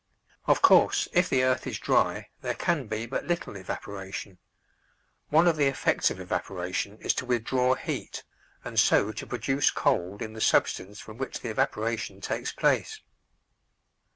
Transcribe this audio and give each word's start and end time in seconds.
Of 0.47 0.63
course, 0.63 1.07
if 1.13 1.29
the 1.29 1.43
earth 1.43 1.67
is 1.67 1.77
dry 1.77 2.29
there 2.41 2.55
can 2.55 2.87
be 2.87 3.05
but 3.05 3.25
little 3.27 3.55
evaporation. 3.55 4.39
One 5.29 5.45
of 5.47 5.57
the 5.57 5.67
effects 5.67 6.09
of 6.09 6.19
evaporation 6.19 6.97
is 6.97 7.13
to 7.13 7.25
withdraw 7.27 7.75
heat, 7.75 8.23
and 8.65 8.79
so 8.79 9.11
to 9.11 9.27
produce 9.27 9.69
cold 9.69 10.23
in 10.23 10.33
the 10.33 10.41
substance 10.41 10.99
from 10.99 11.19
which 11.19 11.41
the 11.41 11.51
evaporation 11.51 12.19
takes 12.19 12.51
place. 12.51 13.01